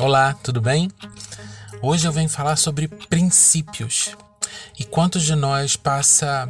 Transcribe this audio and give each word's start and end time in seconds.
Olá, 0.00 0.32
tudo 0.32 0.62
bem? 0.62 0.90
Hoje 1.82 2.08
eu 2.08 2.12
venho 2.12 2.28
falar 2.30 2.56
sobre 2.56 2.88
princípios. 2.88 4.16
E 4.78 4.84
quantos 4.84 5.24
de 5.24 5.34
nós 5.34 5.76
passa 5.76 6.48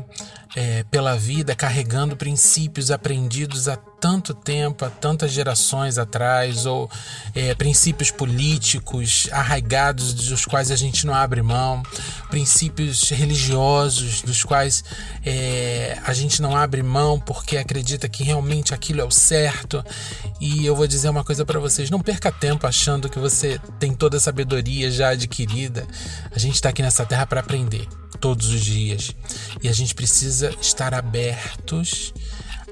é, 0.56 0.82
pela 0.84 1.16
vida 1.16 1.54
carregando 1.54 2.16
princípios 2.16 2.90
aprendidos 2.90 3.68
há 3.68 3.76
tanto 3.76 4.32
tempo, 4.32 4.84
há 4.84 4.90
tantas 4.90 5.30
gerações 5.30 5.98
atrás, 5.98 6.64
ou 6.64 6.90
é, 7.34 7.54
princípios 7.54 8.10
políticos 8.10 9.28
arraigados 9.30 10.14
dos 10.14 10.44
quais 10.46 10.70
a 10.70 10.76
gente 10.76 11.06
não 11.06 11.14
abre 11.14 11.42
mão, 11.42 11.82
princípios 12.30 13.10
religiosos 13.10 14.22
dos 14.22 14.42
quais 14.42 14.82
é, 15.24 15.98
a 16.04 16.12
gente 16.14 16.40
não 16.40 16.56
abre 16.56 16.82
mão 16.82 17.20
porque 17.20 17.58
acredita 17.58 18.08
que 18.08 18.24
realmente 18.24 18.72
aquilo 18.72 19.00
é 19.00 19.04
o 19.04 19.10
certo. 19.10 19.84
E 20.40 20.64
eu 20.64 20.74
vou 20.74 20.86
dizer 20.86 21.10
uma 21.10 21.22
coisa 21.22 21.44
para 21.44 21.60
vocês: 21.60 21.90
não 21.90 22.00
perca 22.00 22.32
tempo 22.32 22.66
achando 22.66 23.08
que 23.08 23.18
você 23.18 23.60
tem 23.78 23.92
toda 23.92 24.16
a 24.16 24.20
sabedoria 24.20 24.90
já 24.90 25.10
adquirida. 25.10 25.86
A 26.34 26.38
gente 26.38 26.54
está 26.54 26.70
aqui 26.70 26.82
nessa 26.82 27.04
terra 27.04 27.26
para 27.26 27.40
aprender 27.40 27.99
todos 28.20 28.48
os 28.48 28.60
dias. 28.60 29.10
E 29.62 29.68
a 29.68 29.72
gente 29.72 29.94
precisa 29.94 30.54
estar 30.60 30.94
abertos 30.94 32.12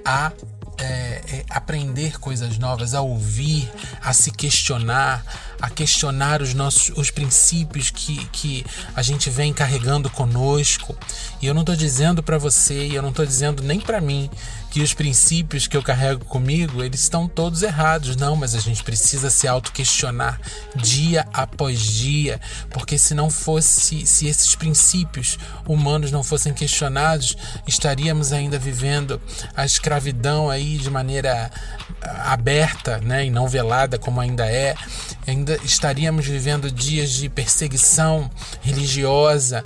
a 0.04 0.32
é, 0.78 0.84
é, 0.84 1.44
aprender 1.50 2.20
coisas 2.20 2.56
novas, 2.56 2.94
a 2.94 3.00
ouvir, 3.00 3.68
a 4.00 4.12
se 4.12 4.30
questionar, 4.30 5.24
a 5.60 5.68
questionar 5.70 6.42
os 6.42 6.54
nossos 6.54 6.96
os 6.96 7.10
princípios 7.10 7.90
que, 7.90 8.24
que 8.26 8.64
a 8.94 9.02
gente 9.02 9.30
vem 9.30 9.52
carregando 9.52 10.08
conosco. 10.10 10.96
E 11.40 11.46
eu 11.46 11.54
não 11.54 11.60
estou 11.60 11.76
dizendo 11.76 12.22
para 12.22 12.38
você, 12.38 12.86
e 12.86 12.94
eu 12.94 13.02
não 13.02 13.10
estou 13.10 13.26
dizendo 13.26 13.62
nem 13.62 13.80
para 13.80 14.00
mim 14.00 14.30
que 14.70 14.82
os 14.82 14.92
princípios 14.92 15.66
que 15.66 15.76
eu 15.76 15.82
carrego 15.82 16.24
comigo, 16.24 16.82
eles 16.82 17.00
estão 17.00 17.26
todos 17.26 17.62
errados. 17.62 18.16
Não, 18.16 18.36
mas 18.36 18.54
a 18.54 18.60
gente 18.60 18.82
precisa 18.82 19.30
se 19.30 19.48
auto-questionar 19.48 20.40
dia 20.76 21.26
após 21.32 21.80
dia, 21.80 22.40
porque 22.70 22.98
se 22.98 23.14
não 23.14 23.30
fosse, 23.30 24.06
se 24.06 24.26
esses 24.26 24.54
princípios 24.54 25.38
humanos 25.66 26.12
não 26.12 26.22
fossem 26.22 26.52
questionados, 26.52 27.36
estaríamos 27.66 28.32
ainda 28.32 28.58
vivendo 28.58 29.20
a 29.56 29.64
escravidão 29.64 30.50
aí 30.50 30.76
de 30.76 30.90
maneira 30.90 31.50
aberta, 32.02 32.98
né, 32.98 33.26
e 33.26 33.30
não 33.30 33.48
velada 33.48 33.98
como 33.98 34.20
ainda 34.20 34.46
é. 34.46 34.74
Ainda 35.28 35.56
estaríamos 35.62 36.26
vivendo 36.26 36.70
dias 36.70 37.10
de 37.10 37.28
perseguição 37.28 38.30
religiosa, 38.62 39.62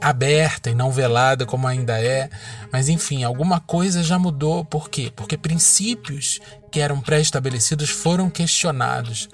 aberta 0.00 0.70
e 0.70 0.74
não 0.74 0.92
velada 0.92 1.44
como 1.44 1.66
ainda 1.66 2.00
é, 2.00 2.30
mas 2.70 2.88
enfim, 2.88 3.24
alguma 3.24 3.58
coisa 3.58 4.02
já 4.02 4.18
mudou. 4.18 4.64
Por 4.64 4.88
quê? 4.88 5.12
Porque 5.14 5.36
princípios 5.36 6.40
que 6.70 6.78
eram 6.78 7.00
pré-estabelecidos 7.00 7.90
foram 7.90 8.30
questionados. 8.30 9.28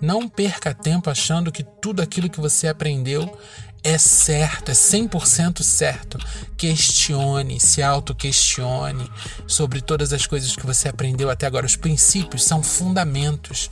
Não 0.00 0.28
perca 0.28 0.72
tempo 0.72 1.10
achando 1.10 1.50
que 1.50 1.64
tudo 1.64 2.00
aquilo 2.00 2.30
que 2.30 2.40
você 2.40 2.68
aprendeu 2.68 3.36
é 3.84 3.98
certo, 3.98 4.70
é 4.70 4.74
100% 4.74 5.62
certo. 5.62 6.18
Questione, 6.56 7.58
se 7.58 7.82
auto-questione 7.82 9.10
sobre 9.46 9.80
todas 9.80 10.12
as 10.12 10.26
coisas 10.26 10.54
que 10.54 10.64
você 10.64 10.88
aprendeu 10.88 11.28
até 11.28 11.46
agora. 11.46 11.66
Os 11.66 11.74
princípios 11.74 12.44
são 12.44 12.62
fundamentos. 12.62 13.68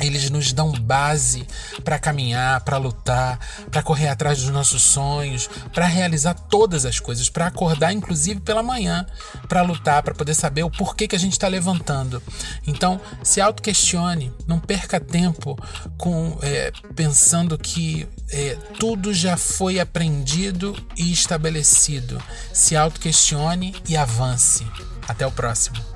Eles 0.00 0.30
nos 0.30 0.52
dão 0.52 0.72
base 0.72 1.46
para 1.84 1.98
caminhar, 1.98 2.60
para 2.60 2.76
lutar, 2.76 3.38
para 3.70 3.82
correr 3.82 4.08
atrás 4.08 4.40
dos 4.40 4.50
nossos 4.50 4.82
sonhos, 4.82 5.48
para 5.72 5.86
realizar 5.86 6.34
todas 6.34 6.84
as 6.84 7.00
coisas, 7.00 7.28
para 7.30 7.46
acordar 7.46 7.92
inclusive 7.92 8.40
pela 8.40 8.62
manhã, 8.62 9.06
para 9.48 9.62
lutar, 9.62 10.02
para 10.02 10.14
poder 10.14 10.34
saber 10.34 10.62
o 10.62 10.70
porquê 10.70 11.08
que 11.08 11.16
a 11.16 11.18
gente 11.18 11.32
está 11.32 11.48
levantando. 11.48 12.22
Então, 12.66 13.00
se 13.22 13.40
auto-questione, 13.40 14.32
não 14.46 14.58
perca 14.58 15.00
tempo 15.00 15.56
com 15.96 16.38
é, 16.42 16.72
pensando 16.94 17.58
que 17.58 18.06
é, 18.30 18.56
tudo 18.78 19.14
já 19.14 19.36
foi 19.36 19.80
aprendido 19.80 20.76
e 20.96 21.12
estabelecido. 21.12 22.22
Se 22.52 22.76
auto-questione 22.76 23.74
e 23.88 23.96
avance. 23.96 24.66
Até 25.08 25.26
o 25.26 25.30
próximo. 25.30 25.95